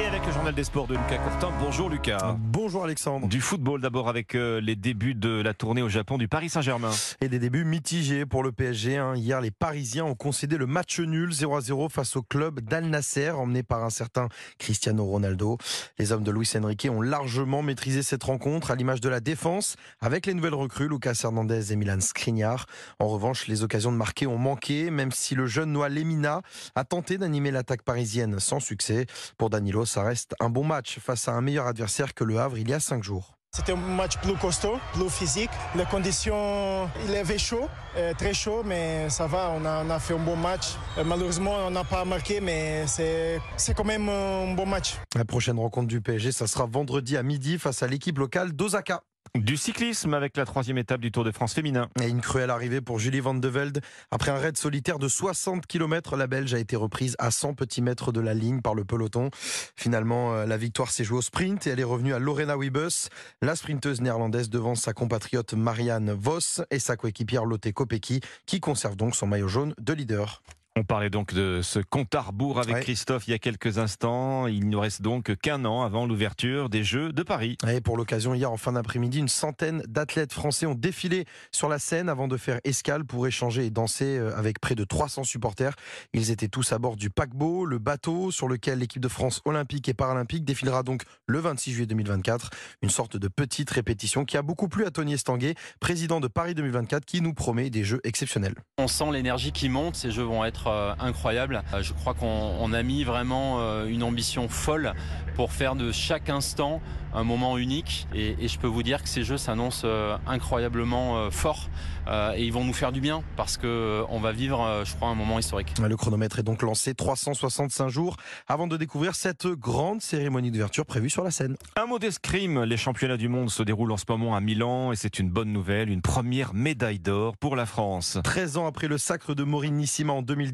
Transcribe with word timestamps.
Et 0.00 0.06
avec 0.06 0.24
le 0.24 0.32
journal 0.32 0.54
des 0.54 0.62
sports 0.62 0.86
de 0.86 0.94
Lucas 0.94 1.18
Courtin. 1.18 1.50
Bonjour 1.60 1.88
Lucas. 1.90 2.36
Bonjour 2.38 2.84
Alexandre. 2.84 3.26
Du 3.26 3.40
football 3.40 3.80
d'abord 3.80 4.08
avec 4.08 4.36
euh, 4.36 4.60
les 4.60 4.76
débuts 4.76 5.16
de 5.16 5.40
la 5.42 5.54
tournée 5.54 5.82
au 5.82 5.88
Japon 5.88 6.18
du 6.18 6.28
Paris 6.28 6.50
Saint-Germain. 6.50 6.92
Et 7.20 7.28
des 7.28 7.40
débuts 7.40 7.64
mitigés 7.64 8.24
pour 8.24 8.44
le 8.44 8.52
PSG. 8.52 8.96
hein. 8.96 9.16
Hier, 9.16 9.40
les 9.40 9.50
Parisiens 9.50 10.04
ont 10.04 10.14
concédé 10.14 10.56
le 10.56 10.66
match 10.66 11.00
nul 11.00 11.32
0 11.32 11.56
à 11.56 11.60
0 11.62 11.88
face 11.88 12.14
au 12.14 12.22
club 12.22 12.60
d'Al 12.60 12.84
Nasser, 12.84 13.30
emmené 13.30 13.64
par 13.64 13.82
un 13.82 13.90
certain 13.90 14.28
Cristiano 14.58 15.04
Ronaldo. 15.04 15.58
Les 15.98 16.12
hommes 16.12 16.22
de 16.22 16.30
Luis 16.30 16.48
Enrique 16.54 16.86
ont 16.88 17.02
largement 17.02 17.62
maîtrisé 17.62 18.04
cette 18.04 18.22
rencontre, 18.22 18.70
à 18.70 18.76
l'image 18.76 19.00
de 19.00 19.08
la 19.08 19.18
défense, 19.18 19.74
avec 20.00 20.26
les 20.26 20.34
nouvelles 20.34 20.54
recrues 20.54 20.88
Lucas 20.88 21.20
Hernandez 21.24 21.72
et 21.72 21.76
Milan 21.76 22.00
Skriniar. 22.00 22.66
En 23.00 23.08
revanche, 23.08 23.48
les 23.48 23.64
occasions 23.64 23.90
de 23.90 23.96
marquer 23.96 24.28
ont 24.28 24.38
manqué, 24.38 24.92
même 24.92 25.10
si 25.10 25.34
le 25.34 25.46
jeune 25.46 25.72
Noah 25.72 25.88
Lemina 25.88 26.42
a 26.76 26.84
tenté 26.84 27.18
d'animer 27.18 27.50
l'attaque 27.50 27.82
parisienne 27.82 28.38
sans 28.38 28.60
succès. 28.60 29.06
Pour 29.38 29.50
Danilo, 29.50 29.86
ça 29.88 30.02
reste 30.02 30.34
un 30.38 30.50
bon 30.50 30.64
match 30.64 30.98
face 30.98 31.26
à 31.28 31.32
un 31.32 31.40
meilleur 31.40 31.66
adversaire 31.66 32.14
que 32.14 32.22
le 32.22 32.38
Havre 32.38 32.58
il 32.58 32.68
y 32.68 32.74
a 32.74 32.80
cinq 32.80 33.02
jours. 33.02 33.34
C'était 33.50 33.72
un 33.72 33.76
match 33.76 34.18
plus 34.18 34.34
costaud, 34.34 34.78
plus 34.92 35.08
physique. 35.08 35.50
Les 35.74 35.86
conditions, 35.86 36.88
il 37.06 37.16
avait 37.16 37.38
chaud, 37.38 37.66
euh, 37.96 38.12
très 38.12 38.34
chaud, 38.34 38.62
mais 38.62 39.08
ça 39.08 39.26
va, 39.26 39.50
on 39.56 39.64
a, 39.64 39.82
on 39.82 39.88
a 39.90 39.98
fait 39.98 40.14
un 40.14 40.18
bon 40.18 40.36
match. 40.36 40.74
Euh, 40.98 41.02
malheureusement, 41.04 41.54
on 41.66 41.70
n'a 41.70 41.82
pas 41.82 42.04
marqué, 42.04 42.40
mais 42.42 42.86
c'est 42.86 43.40
c'est 43.56 43.74
quand 43.74 43.84
même 43.84 44.08
un 44.08 44.52
bon 44.54 44.66
match. 44.66 44.96
La 45.16 45.24
prochaine 45.24 45.58
rencontre 45.58 45.88
du 45.88 46.02
PSG, 46.02 46.30
ça 46.30 46.46
sera 46.46 46.66
vendredi 46.66 47.16
à 47.16 47.22
midi 47.22 47.58
face 47.58 47.82
à 47.82 47.86
l'équipe 47.86 48.18
locale 48.18 48.52
d'Osaka. 48.52 49.00
Du 49.34 49.56
cyclisme 49.56 50.14
avec 50.14 50.36
la 50.36 50.44
troisième 50.44 50.78
étape 50.78 51.00
du 51.00 51.12
Tour 51.12 51.24
de 51.24 51.30
France 51.30 51.54
féminin. 51.54 51.88
Et 52.02 52.08
une 52.08 52.20
cruelle 52.20 52.50
arrivée 52.50 52.80
pour 52.80 52.98
Julie 52.98 53.20
Van 53.20 53.34
de 53.34 53.48
Velde. 53.48 53.80
Après 54.10 54.30
un 54.30 54.36
raid 54.36 54.56
solitaire 54.56 54.98
de 54.98 55.08
60 55.08 55.66
km, 55.66 56.16
la 56.16 56.26
Belge 56.26 56.54
a 56.54 56.58
été 56.58 56.76
reprise 56.76 57.16
à 57.18 57.30
100 57.30 57.54
petits 57.54 57.82
mètres 57.82 58.12
de 58.12 58.20
la 58.20 58.34
ligne 58.34 58.60
par 58.60 58.74
le 58.74 58.84
peloton. 58.84 59.30
Finalement, 59.76 60.34
euh, 60.34 60.46
la 60.46 60.56
victoire 60.56 60.90
s'est 60.90 61.04
jouée 61.04 61.18
au 61.18 61.22
sprint 61.22 61.66
et 61.66 61.70
elle 61.70 61.80
est 61.80 61.84
revenue 61.84 62.14
à 62.14 62.18
Lorena 62.18 62.56
Wiebes. 62.56 63.10
La 63.42 63.56
sprinteuse 63.56 64.00
néerlandaise 64.00 64.50
devance 64.50 64.80
sa 64.80 64.92
compatriote 64.92 65.54
Marianne 65.54 66.12
Vos 66.12 66.62
et 66.70 66.78
sa 66.78 66.96
coéquipière 66.96 67.44
Lotte 67.44 67.72
Kopecky, 67.72 68.20
qui 68.46 68.60
conserve 68.60 68.96
donc 68.96 69.14
son 69.14 69.26
maillot 69.26 69.48
jaune 69.48 69.74
de 69.78 69.92
leader. 69.92 70.42
On 70.78 70.84
parlait 70.84 71.10
donc 71.10 71.34
de 71.34 71.58
ce 71.60 71.80
compte 71.80 72.14
à 72.14 72.20
rebours 72.20 72.60
avec 72.60 72.76
Ouais. 72.76 72.80
Christophe 72.82 73.26
il 73.26 73.32
y 73.32 73.34
a 73.34 73.40
quelques 73.40 73.78
instants. 73.78 74.46
Il 74.46 74.68
ne 74.68 74.76
reste 74.76 75.02
donc 75.02 75.34
qu'un 75.42 75.64
an 75.64 75.82
avant 75.82 76.06
l'ouverture 76.06 76.68
des 76.68 76.84
Jeux 76.84 77.12
de 77.12 77.24
Paris. 77.24 77.56
Et 77.66 77.80
pour 77.80 77.96
l'occasion, 77.96 78.32
hier 78.32 78.52
en 78.52 78.56
fin 78.56 78.74
d'après-midi, 78.74 79.18
une 79.18 79.26
centaine 79.26 79.82
d'athlètes 79.88 80.32
français 80.32 80.66
ont 80.66 80.76
défilé 80.76 81.24
sur 81.50 81.68
la 81.68 81.80
scène 81.80 82.08
avant 82.08 82.28
de 82.28 82.36
faire 82.36 82.60
escale 82.62 83.04
pour 83.04 83.26
échanger 83.26 83.66
et 83.66 83.70
danser 83.70 84.18
euh, 84.18 84.30
avec 84.38 84.60
près 84.60 84.76
de 84.76 84.84
300 84.84 85.24
supporters. 85.24 85.74
Ils 86.12 86.30
étaient 86.30 86.46
tous 86.46 86.70
à 86.70 86.78
bord 86.78 86.94
du 86.94 87.10
paquebot, 87.10 87.64
le 87.66 87.78
bateau 87.80 88.30
sur 88.30 88.46
lequel 88.46 88.78
l'équipe 88.78 89.02
de 89.02 89.08
France 89.08 89.42
olympique 89.46 89.88
et 89.88 89.94
paralympique 89.94 90.44
défilera 90.44 90.84
donc 90.84 91.02
le 91.26 91.40
26 91.40 91.72
juillet 91.72 91.86
2024. 91.86 92.50
Une 92.82 92.90
sorte 92.90 93.16
de 93.16 93.26
petite 93.26 93.70
répétition 93.70 94.24
qui 94.24 94.36
a 94.36 94.42
beaucoup 94.42 94.68
plu 94.68 94.86
à 94.86 94.92
Tony 94.92 95.14
Estanguet, 95.14 95.56
président 95.80 96.20
de 96.20 96.28
Paris 96.28 96.54
2024, 96.54 97.04
qui 97.04 97.20
nous 97.20 97.34
promet 97.34 97.68
des 97.68 97.82
jeux 97.82 98.00
exceptionnels. 98.04 98.54
On 98.78 98.86
sent 98.86 99.10
l'énergie 99.12 99.50
qui 99.50 99.68
monte, 99.68 99.96
ces 99.96 100.12
jeux 100.12 100.22
vont 100.22 100.44
être 100.44 100.67
euh, 100.68 100.92
incroyables. 101.00 101.62
Euh, 101.72 101.82
je 101.82 101.92
crois 101.92 102.14
qu'on 102.14 102.26
on 102.60 102.72
a 102.72 102.82
mis 102.82 103.04
vraiment 103.04 103.60
euh, 103.60 103.86
une 103.86 104.02
ambition 104.02 104.48
folle 104.48 104.92
pour 105.34 105.52
faire 105.52 105.76
de 105.76 105.92
chaque 105.92 106.30
instant 106.30 106.80
un 107.14 107.24
moment 107.24 107.58
unique. 107.58 108.06
Et, 108.14 108.36
et 108.40 108.48
je 108.48 108.58
peux 108.58 108.66
vous 108.66 108.82
dire 108.82 109.02
que 109.02 109.08
ces 109.08 109.22
jeux 109.22 109.38
s'annoncent 109.38 109.82
euh, 109.84 110.16
incroyablement 110.26 111.18
euh, 111.18 111.30
forts 111.30 111.68
euh, 112.08 112.32
et 112.34 112.44
ils 112.44 112.52
vont 112.52 112.64
nous 112.64 112.72
faire 112.72 112.92
du 112.92 113.00
bien 113.00 113.22
parce 113.36 113.56
que 113.56 113.66
euh, 113.66 114.04
on 114.08 114.18
va 114.18 114.32
vivre, 114.32 114.62
euh, 114.62 114.84
je 114.84 114.94
crois, 114.94 115.08
un 115.08 115.14
moment 115.14 115.38
historique. 115.38 115.74
Le 115.82 115.96
chronomètre 115.96 116.38
est 116.38 116.42
donc 116.42 116.62
lancé 116.62 116.94
365 116.94 117.88
jours 117.88 118.16
avant 118.46 118.66
de 118.66 118.76
découvrir 118.76 119.14
cette 119.14 119.46
grande 119.46 120.00
cérémonie 120.00 120.50
d'ouverture 120.50 120.86
prévue 120.86 121.10
sur 121.10 121.24
la 121.24 121.30
scène. 121.30 121.56
Un 121.76 121.86
mot 121.86 121.98
d'escrime. 121.98 122.64
Les 122.64 122.76
championnats 122.76 123.16
du 123.16 123.28
monde 123.28 123.50
se 123.50 123.62
déroulent 123.62 123.92
en 123.92 123.96
ce 123.96 124.04
moment 124.08 124.34
à 124.34 124.40
Milan 124.40 124.92
et 124.92 124.96
c'est 124.96 125.18
une 125.18 125.30
bonne 125.30 125.52
nouvelle. 125.52 125.90
Une 125.90 126.02
première 126.02 126.54
médaille 126.54 126.98
d'or 126.98 127.36
pour 127.36 127.56
la 127.56 127.66
France. 127.66 128.18
13 128.24 128.56
ans 128.56 128.66
après 128.66 128.88
le 128.88 128.98
sacre 128.98 129.34
de 129.34 129.44
Morinissima 129.44 130.12
en 130.12 130.22
2010, 130.22 130.48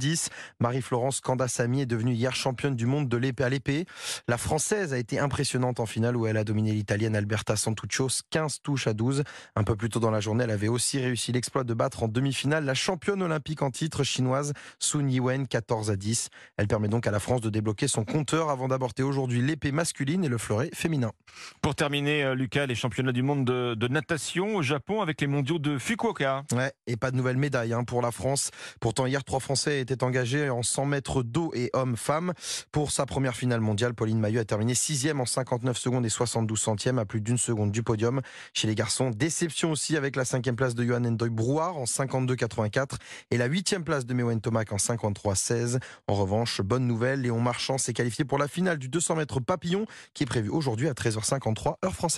Marie-Florence 0.61 1.21
Candassamy 1.21 1.83
est 1.83 1.87
devenue 1.87 2.13
hier 2.13 2.35
championne 2.35 2.77
du 2.77 2.87
monde 2.87 3.09
de 3.09 3.17
l'épée 3.17 3.45
à 3.45 3.49
l'épée. 3.49 3.87
La 4.29 4.39
Française 4.39 4.93
a 4.93 4.99
été 4.99 5.19
impressionnante 5.19 5.81
en 5.81 5.87
finale 5.87 6.17
où 6.17 6.27
elle 6.27 6.37
a 6.37 6.45
dominé 6.45 6.73
l'Italienne 6.73 7.17
Alberta 7.17 7.57
Santuccio 7.57 8.09
15 8.31 8.61
touches 8.63 8.87
à 8.87 8.93
12. 8.93 9.25
Un 9.57 9.65
peu 9.65 9.77
plus 9.77 9.89
tôt 9.89 10.01
dans 10.01 10.11
la 10.11 10.21
journée, 10.21 10.45
elle 10.45 10.51
avait 10.51 10.69
aussi 10.69 11.01
réussi 11.01 11.33
l'exploit 11.33 11.65
de 11.65 11.75
battre 11.75 12.03
en 12.03 12.09
demi-finale 12.09 12.65
la 12.65 12.75
championne 12.75 13.23
olympique 13.23 13.63
en 13.63 13.71
titre 13.71 14.05
chinoise 14.05 14.53
Sun 14.79 15.11
Yiwen 15.11 15.47
14 15.47 15.91
à 15.91 15.97
10. 15.97 16.29
Elle 16.57 16.67
permet 16.67 16.89
donc 16.89 17.07
à 17.07 17.11
la 17.11 17.21
France 17.21 17.41
de 17.41 17.51
débloquer 17.51 17.89
son 17.89 18.05
compteur 18.05 18.51
avant 18.51 18.69
d'aborder 18.69 19.03
aujourd'hui 19.03 19.43
l'épée 19.43 19.73
masculine 19.73 20.25
et 20.25 20.29
le 20.29 20.39
fleuret 20.39 20.71
féminin. 20.75 21.13
Pour 21.63 21.75
terminer, 21.75 22.25
euh, 22.25 22.35
Lucas, 22.35 22.67
les 22.67 22.75
championnats 22.75 23.13
du 23.13 23.23
monde 23.23 23.45
de, 23.45 23.75
de 23.75 23.89
natation 23.89 24.57
au 24.57 24.63
Japon 24.63 25.01
avec 25.01 25.21
les 25.21 25.27
mondiaux 25.27 25.59
de 25.59 25.79
Fukuoka. 25.79 26.45
Ouais, 26.53 26.73
et 26.87 26.97
pas 26.97 27.11
de 27.11 27.17
nouvelle 27.17 27.37
médaille 27.37 27.73
hein, 27.73 27.85
pour 27.85 28.03
la 28.03 28.11
France. 28.11 28.51
Pourtant, 28.81 29.07
hier, 29.07 29.25
trois 29.25 29.41
Français 29.41 29.81
étaient 29.81 29.94
engagés 30.03 30.51
en 30.51 30.63
100 30.63 30.87
mètres 30.87 31.23
d'eau 31.23 31.53
et 31.55 31.71
hommes-femmes. 31.73 32.33
Pour 32.73 32.91
sa 32.91 33.07
première 33.07 33.37
finale 33.37 33.61
mondiale, 33.61 33.95
Pauline 33.95 34.19
Maillot 34.19 34.41
a 34.41 34.45
terminé 34.45 34.75
sixième 34.75 35.21
en 35.21 35.27
59 35.27 35.77
secondes 35.77 36.07
et 36.07 36.09
72 36.09 36.59
centièmes, 36.59 36.99
à 36.99 37.05
plus 37.05 37.21
d'une 37.21 37.39
seconde 37.39 37.71
du 37.71 37.83
podium. 37.83 38.21
Chez 38.53 38.67
les 38.67 38.75
garçons, 38.75 39.11
déception 39.11 39.71
aussi 39.71 39.97
avec 39.97 40.17
la 40.17 40.25
cinquième 40.25 40.57
place 40.57 40.75
de 40.75 40.85
Johan 40.85 41.05
Endoy 41.05 41.31
Brouard 41.31 41.77
en 41.77 41.85
52,84 41.85 42.97
et 43.31 43.37
la 43.37 43.47
huitième 43.47 43.85
place 43.85 44.07
de 44.07 44.15
Mewen 44.15 44.41
Tomac 44.41 44.73
en 44.73 44.77
53,16. 44.77 45.79
En 46.09 46.15
revanche, 46.15 46.61
bonne 46.61 46.87
nouvelle, 46.87 47.23
Léon 47.23 47.41
Marchand 47.41 47.79
s'est 47.79 47.93
qualifié 47.93 48.25
pour 48.25 48.39
la 48.39 48.49
finale 48.49 48.79
du 48.79 48.89
200 48.89 49.17
mètres 49.17 49.41
papillon 49.41 49.87
qui 50.15 50.23
est 50.23 50.27
prévue 50.27 50.51
aujourd'hui 50.51 50.89
à 50.89 50.93
13h53 50.93 51.77
heure 51.85 51.95
française. 51.95 52.15